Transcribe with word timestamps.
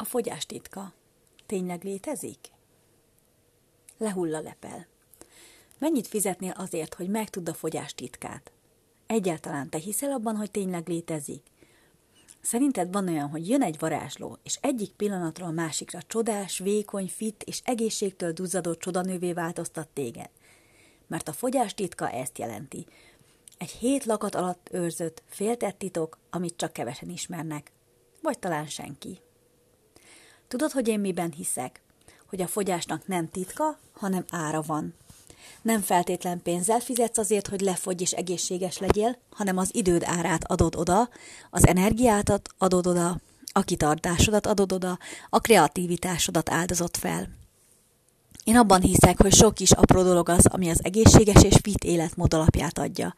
A 0.00 0.04
fogyás 0.04 0.46
titka 0.46 0.92
tényleg 1.46 1.84
létezik? 1.84 2.38
Lehull 3.96 4.34
a 4.34 4.40
lepel. 4.40 4.86
Mennyit 5.78 6.06
fizetnél 6.06 6.54
azért, 6.56 6.94
hogy 6.94 7.08
megtudd 7.08 7.48
a 7.48 7.54
fogyás 7.54 7.94
titkát? 7.94 8.52
Egyáltalán 9.06 9.68
te 9.68 9.78
hiszel 9.78 10.12
abban, 10.12 10.36
hogy 10.36 10.50
tényleg 10.50 10.88
létezik? 10.88 11.42
Szerinted 12.40 12.92
van 12.92 13.08
olyan, 13.08 13.28
hogy 13.28 13.48
jön 13.48 13.62
egy 13.62 13.78
varázsló, 13.78 14.38
és 14.42 14.58
egyik 14.60 14.92
pillanatról 14.92 15.48
a 15.48 15.52
másikra 15.52 16.02
csodás, 16.02 16.58
vékony, 16.58 17.08
fit 17.08 17.42
és 17.42 17.60
egészségtől 17.64 18.32
duzzadó 18.32 18.74
csodanővé 18.74 19.32
változtat 19.32 19.88
téged? 19.88 20.30
Mert 21.06 21.28
a 21.28 21.32
fogyás 21.32 21.74
titka 21.74 22.10
ezt 22.10 22.38
jelenti. 22.38 22.86
Egy 23.58 23.70
hét 23.70 24.04
lakat 24.04 24.34
alatt 24.34 24.68
őrzött, 24.72 25.22
féltett 25.26 25.78
titok, 25.78 26.18
amit 26.30 26.56
csak 26.56 26.72
kevesen 26.72 27.08
ismernek. 27.08 27.72
Vagy 28.22 28.38
talán 28.38 28.66
senki. 28.66 29.20
Tudod, 30.48 30.70
hogy 30.70 30.88
én 30.88 31.00
miben 31.00 31.32
hiszek? 31.32 31.80
Hogy 32.26 32.42
a 32.42 32.46
fogyásnak 32.46 33.06
nem 33.06 33.28
titka, 33.28 33.78
hanem 33.92 34.24
ára 34.30 34.62
van. 34.62 34.94
Nem 35.62 35.80
feltétlen 35.80 36.42
pénzzel 36.42 36.80
fizetsz 36.80 37.18
azért, 37.18 37.46
hogy 37.46 37.60
lefogy 37.60 38.00
és 38.00 38.12
egészséges 38.12 38.78
legyél, 38.78 39.18
hanem 39.30 39.56
az 39.56 39.74
időd 39.74 40.02
árát 40.04 40.50
adod 40.50 40.76
oda, 40.76 41.08
az 41.50 41.66
energiátat 41.66 42.48
adod 42.58 42.86
oda, 42.86 43.20
a 43.52 43.60
kitartásodat 43.60 44.46
adod 44.46 44.72
oda, 44.72 44.98
a 45.28 45.40
kreativitásodat 45.40 46.50
áldozott 46.50 46.96
fel. 46.96 47.28
Én 48.48 48.56
abban 48.56 48.80
hiszek, 48.80 49.22
hogy 49.22 49.34
sok 49.34 49.60
is 49.60 49.70
apró 49.70 50.02
dolog 50.02 50.28
az, 50.28 50.46
ami 50.46 50.68
az 50.70 50.84
egészséges 50.84 51.42
és 51.42 51.56
fit 51.62 51.84
életmód 51.84 52.34
alapját 52.34 52.78
adja. 52.78 53.14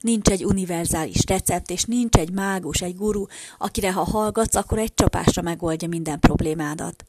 Nincs 0.00 0.28
egy 0.28 0.44
univerzális 0.44 1.24
recept, 1.26 1.70
és 1.70 1.84
nincs 1.84 2.16
egy 2.16 2.30
mágus, 2.30 2.80
egy 2.80 2.96
guru, 2.96 3.26
akire 3.58 3.92
ha 3.92 4.04
hallgatsz, 4.04 4.54
akkor 4.54 4.78
egy 4.78 4.94
csapásra 4.94 5.42
megoldja 5.42 5.88
minden 5.88 6.20
problémádat. 6.20 7.04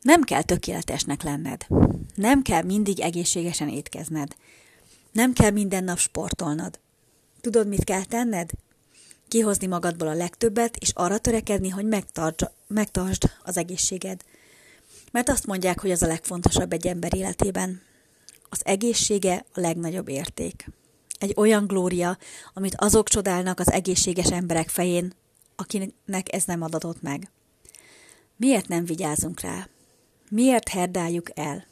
Nem 0.00 0.22
kell 0.22 0.42
tökéletesnek 0.42 1.22
lenned. 1.22 1.66
Nem 2.14 2.42
kell 2.42 2.62
mindig 2.62 3.00
egészségesen 3.00 3.68
étkezned. 3.68 4.36
Nem 5.12 5.32
kell 5.32 5.50
minden 5.50 5.84
nap 5.84 5.98
sportolnod. 5.98 6.78
Tudod, 7.40 7.68
mit 7.68 7.84
kell 7.84 8.04
tenned? 8.04 8.50
Kihozni 9.28 9.66
magadból 9.66 10.08
a 10.08 10.14
legtöbbet, 10.14 10.76
és 10.76 10.90
arra 10.94 11.18
törekedni, 11.18 11.68
hogy 11.68 11.84
megtartsd, 12.66 13.30
az 13.42 13.56
egészséged. 13.56 14.20
Mert 15.12 15.28
azt 15.28 15.46
mondják, 15.46 15.80
hogy 15.80 15.90
az 15.90 16.02
a 16.02 16.06
legfontosabb 16.06 16.72
egy 16.72 16.86
ember 16.86 17.14
életében. 17.14 17.82
Az 18.48 18.60
egészsége 18.64 19.44
a 19.54 19.60
legnagyobb 19.60 20.08
érték. 20.08 20.70
Egy 21.18 21.34
olyan 21.36 21.66
glória, 21.66 22.18
amit 22.54 22.74
azok 22.76 23.08
csodálnak 23.08 23.60
az 23.60 23.70
egészséges 23.70 24.30
emberek 24.30 24.68
fején, 24.68 25.12
akinek 25.56 26.32
ez 26.32 26.44
nem 26.44 26.62
adatott 26.62 27.02
meg. 27.02 27.30
Miért 28.36 28.68
nem 28.68 28.84
vigyázunk 28.84 29.40
rá? 29.40 29.68
Miért 30.28 30.68
herdáljuk 30.68 31.38
el? 31.38 31.66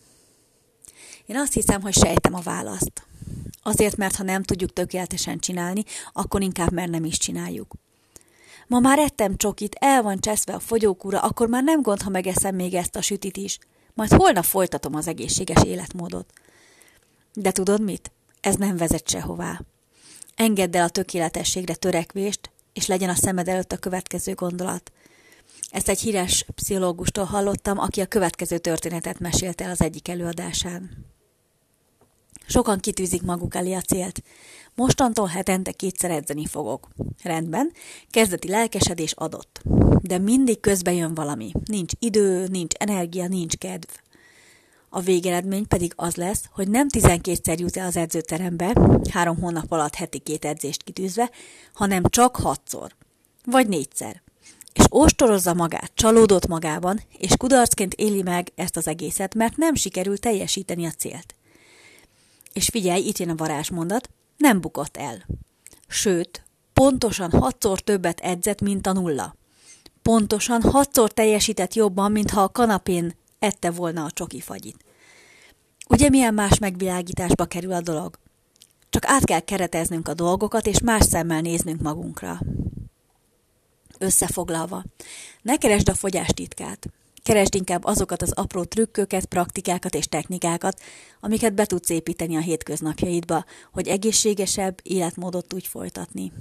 Én 1.27 1.37
azt 1.37 1.53
hiszem, 1.53 1.81
hogy 1.81 1.95
sejtem 1.95 2.35
a 2.35 2.41
választ. 2.41 3.07
Azért, 3.63 3.97
mert 3.97 4.17
ha 4.17 4.23
nem 4.23 4.43
tudjuk 4.43 4.73
tökéletesen 4.73 5.39
csinálni, 5.39 5.85
akkor 6.13 6.43
inkább 6.43 6.73
mert 6.73 6.91
nem 6.91 7.05
is 7.05 7.19
csináljuk. 7.19 7.75
Ma 8.71 8.79
már 8.79 8.99
ettem 8.99 9.37
csokit, 9.37 9.77
el 9.79 10.03
van 10.03 10.19
cseszve 10.21 10.55
a 10.55 10.59
fogyókúra, 10.59 11.21
akkor 11.21 11.49
már 11.49 11.63
nem 11.63 11.83
gond, 11.83 12.03
ha 12.03 12.11
megeszem 12.11 12.55
még 12.55 12.75
ezt 12.75 12.97
a 12.97 13.03
sütit 13.03 13.37
is. 13.37 13.59
Majd 13.95 14.13
holnap 14.13 14.45
folytatom 14.45 14.95
az 14.95 15.07
egészséges 15.07 15.63
életmódot. 15.63 16.33
De 17.35 17.51
tudod 17.51 17.83
mit? 17.83 18.11
Ez 18.41 18.55
nem 18.55 18.77
vezet 18.77 19.09
sehová. 19.09 19.61
Engedd 20.35 20.77
el 20.77 20.85
a 20.85 20.89
tökéletességre 20.89 21.75
törekvést, 21.75 22.51
és 22.73 22.87
legyen 22.87 23.09
a 23.09 23.15
szemed 23.15 23.49
előtt 23.49 23.73
a 23.73 23.77
következő 23.77 24.35
gondolat. 24.35 24.93
Ezt 25.71 25.89
egy 25.89 26.01
híres 26.01 26.47
pszichológustól 26.55 27.25
hallottam, 27.25 27.79
aki 27.79 28.01
a 28.01 28.07
következő 28.07 28.59
történetet 28.59 29.19
mesélte 29.19 29.65
el 29.65 29.71
az 29.71 29.81
egyik 29.81 30.09
előadásán. 30.09 31.10
Sokan 32.51 32.79
kitűzik 32.79 33.23
maguk 33.23 33.55
elé 33.55 33.73
a 33.73 33.81
célt. 33.81 34.23
Mostantól 34.75 35.27
hetente 35.27 35.73
kétszer 35.73 36.11
edzeni 36.11 36.47
fogok. 36.47 36.89
Rendben, 37.23 37.73
kezdeti 38.11 38.49
lelkesedés 38.49 39.13
adott. 39.13 39.63
De 40.03 40.19
mindig 40.19 40.61
közbe 40.61 40.93
jön 40.93 41.15
valami. 41.15 41.53
Nincs 41.65 41.93
idő, 41.99 42.47
nincs 42.47 42.75
energia, 42.75 43.29
nincs 43.29 43.57
kedv. 43.57 43.89
A 44.89 45.01
végeredmény 45.01 45.67
pedig 45.67 45.93
az 45.97 46.15
lesz, 46.15 46.45
hogy 46.53 46.69
nem 46.69 46.87
12-szer 46.93 47.59
jut 47.59 47.77
el 47.77 47.87
az 47.87 47.97
edzőterembe, 47.97 48.73
három 49.11 49.41
hónap 49.41 49.73
alatt 49.73 49.95
heti 49.95 50.19
két 50.19 50.45
edzést 50.45 50.83
kitűzve, 50.83 51.31
hanem 51.73 52.03
csak 52.09 52.37
hatszor. 52.37 52.95
Vagy 53.45 53.69
négyszer 53.69 54.23
és 54.73 54.85
ostorozza 54.89 55.55
magát, 55.55 55.93
csalódott 55.95 56.47
magában, 56.47 57.01
és 57.19 57.37
kudarcként 57.37 57.95
éli 57.95 58.23
meg 58.23 58.53
ezt 58.55 58.77
az 58.77 58.89
egészet, 58.89 59.35
mert 59.35 59.57
nem 59.57 59.75
sikerül 59.75 60.19
teljesíteni 60.19 60.87
a 60.87 60.91
célt. 60.91 61.35
És 62.53 62.69
figyelj, 62.69 63.03
itt 63.03 63.19
jön 63.19 63.31
a 63.31 63.35
varázsmondat, 63.35 64.11
nem 64.37 64.61
bukott 64.61 64.97
el. 64.97 65.27
Sőt, 65.89 66.45
pontosan 66.73 67.31
hatszor 67.31 67.81
többet 67.81 68.21
edzett, 68.21 68.61
mint 68.61 68.87
a 68.87 68.93
nulla. 68.93 69.35
Pontosan 70.03 70.63
hatszor 70.63 71.13
teljesített 71.13 71.75
jobban, 71.75 72.13
mintha 72.13 72.43
a 72.43 72.49
kanapén 72.49 73.15
ette 73.39 73.71
volna 73.71 74.05
a 74.05 74.11
csoki 74.11 74.41
fagyit. 74.41 74.85
Ugye 75.89 76.09
milyen 76.09 76.35
más 76.35 76.59
megvilágításba 76.59 77.45
kerül 77.45 77.73
a 77.73 77.81
dolog? 77.81 78.19
Csak 78.91 79.07
át 79.07 79.25
kell 79.25 79.41
kereteznünk 79.41 80.09
a 80.09 80.15
dolgokat, 80.15 80.67
és 80.67 80.81
más 80.81 81.05
szemmel 81.05 81.41
néznünk 81.41 81.81
magunkra. 81.81 82.41
Összefoglalva, 83.99 84.85
ne 85.43 85.57
keresd 85.57 85.89
a 85.89 85.95
fogyás 85.95 86.29
titkát. 86.29 86.89
Keresd 87.31 87.55
inkább 87.55 87.85
azokat 87.85 88.23
az 88.23 88.33
apró 88.33 88.65
trükköket, 88.65 89.25
praktikákat 89.25 89.95
és 89.95 90.07
technikákat, 90.07 90.81
amiket 91.21 91.55
be 91.55 91.67
tudsz 91.67 91.91
építeni 91.91 92.37
a 92.37 92.41
hétköznapjaidba, 92.41 93.45
hogy 93.73 93.89
egészségesebb 93.89 94.79
életmódot 94.83 95.47
tudj 95.47 95.67
folytatni. 95.67 96.33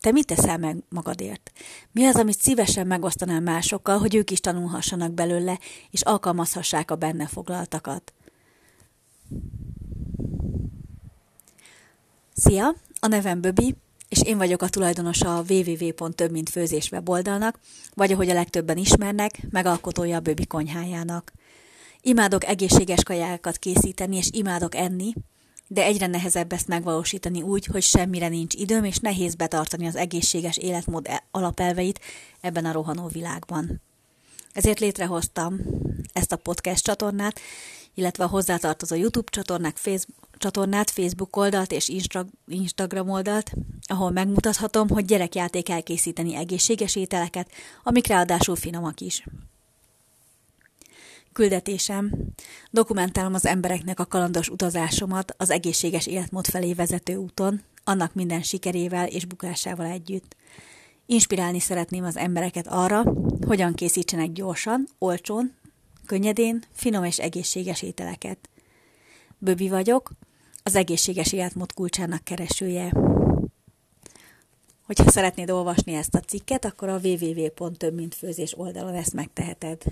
Te 0.00 0.12
mit 0.12 0.26
teszel 0.26 0.58
meg 0.58 0.76
magadért? 0.88 1.52
Mi 1.92 2.04
az, 2.04 2.16
amit 2.16 2.40
szívesen 2.40 2.86
megosztanál 2.86 3.40
másokkal, 3.40 3.98
hogy 3.98 4.14
ők 4.14 4.30
is 4.30 4.40
tanulhassanak 4.40 5.12
belőle, 5.12 5.58
és 5.90 6.02
alkalmazhassák 6.02 6.90
a 6.90 6.96
benne 6.96 7.26
foglaltakat? 7.26 8.12
Szia! 12.34 12.74
A 13.00 13.06
nevem 13.06 13.40
Böbi, 13.40 13.76
és 14.10 14.22
én 14.22 14.36
vagyok 14.36 14.62
a 14.62 14.68
tulajdonosa 14.68 15.36
a 15.36 15.44
www.többmintfőzés 15.48 16.90
weboldalnak, 16.90 17.58
vagy 17.94 18.12
ahogy 18.12 18.28
a 18.28 18.34
legtöbben 18.34 18.76
ismernek, 18.76 19.40
megalkotója 19.50 20.16
a 20.16 20.20
Böbi 20.20 20.46
konyhájának. 20.46 21.32
Imádok 22.00 22.44
egészséges 22.44 23.02
kajákat 23.02 23.56
készíteni, 23.56 24.16
és 24.16 24.28
imádok 24.32 24.74
enni, 24.74 25.12
de 25.66 25.84
egyre 25.84 26.06
nehezebb 26.06 26.52
ezt 26.52 26.68
megvalósítani 26.68 27.42
úgy, 27.42 27.66
hogy 27.66 27.82
semmire 27.82 28.28
nincs 28.28 28.54
időm, 28.54 28.84
és 28.84 28.98
nehéz 28.98 29.34
betartani 29.34 29.86
az 29.86 29.96
egészséges 29.96 30.56
életmód 30.56 31.06
e- 31.08 31.24
alapelveit 31.30 32.00
ebben 32.40 32.64
a 32.64 32.72
rohanó 32.72 33.06
világban. 33.06 33.80
Ezért 34.52 34.80
létrehoztam 34.80 35.60
ezt 36.12 36.32
a 36.32 36.36
podcast 36.36 36.84
csatornát, 36.84 37.40
illetve 37.94 38.24
a 38.24 38.28
hozzátartozó 38.28 38.94
YouTube 38.94 39.30
csatornák, 39.30 39.76
Facebook, 39.76 40.28
csatornát, 40.38 40.90
Facebook 40.90 41.36
oldalt 41.36 41.72
és 41.72 41.92
Instagram 42.46 43.08
oldalt, 43.08 43.52
ahol 43.86 44.10
megmutathatom, 44.10 44.88
hogy 44.88 45.04
gyerekjáték 45.04 45.68
elkészíteni 45.68 46.34
egészséges 46.36 46.96
ételeket, 46.96 47.50
amik 47.82 48.06
ráadásul 48.06 48.56
finomak 48.56 49.00
is. 49.00 49.24
Küldetésem. 51.32 52.12
Dokumentálom 52.70 53.34
az 53.34 53.46
embereknek 53.46 54.00
a 54.00 54.06
kalandos 54.06 54.48
utazásomat 54.48 55.34
az 55.36 55.50
egészséges 55.50 56.06
életmód 56.06 56.46
felé 56.46 56.72
vezető 56.72 57.16
úton, 57.16 57.62
annak 57.84 58.14
minden 58.14 58.42
sikerével 58.42 59.06
és 59.06 59.24
bukásával 59.24 59.86
együtt. 59.86 60.36
Inspirálni 61.12 61.58
szeretném 61.58 62.04
az 62.04 62.16
embereket 62.16 62.66
arra, 62.66 63.02
hogyan 63.46 63.74
készítsenek 63.74 64.32
gyorsan, 64.32 64.88
olcsón, 64.98 65.54
könnyedén, 66.06 66.62
finom 66.72 67.04
és 67.04 67.18
egészséges 67.18 67.82
ételeket. 67.82 68.48
Böbi 69.38 69.68
vagyok, 69.68 70.10
az 70.62 70.74
egészséges 70.74 71.32
életmód 71.32 71.72
kulcsának 71.72 72.24
keresője. 72.24 72.92
Hogyha 74.86 75.10
szeretnéd 75.10 75.50
olvasni 75.50 75.94
ezt 75.94 76.14
a 76.14 76.20
cikket, 76.20 76.64
akkor 76.64 76.88
a 76.88 77.00
www.többmintfőzés 77.02 78.58
oldalon 78.58 78.94
ezt 78.94 79.14
megteheted. 79.14 79.82